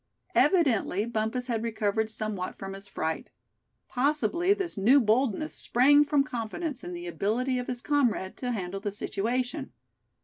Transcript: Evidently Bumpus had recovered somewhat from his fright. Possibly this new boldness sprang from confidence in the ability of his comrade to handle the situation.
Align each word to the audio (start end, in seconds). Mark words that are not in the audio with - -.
Evidently 0.33 1.05
Bumpus 1.05 1.45
had 1.45 1.61
recovered 1.61 2.09
somewhat 2.09 2.57
from 2.57 2.73
his 2.73 2.87
fright. 2.87 3.29
Possibly 3.87 4.51
this 4.51 4.75
new 4.75 4.99
boldness 4.99 5.53
sprang 5.53 6.05
from 6.05 6.23
confidence 6.23 6.83
in 6.83 6.93
the 6.93 7.05
ability 7.05 7.59
of 7.59 7.67
his 7.67 7.81
comrade 7.81 8.35
to 8.37 8.49
handle 8.51 8.79
the 8.79 8.91
situation. 8.93 9.71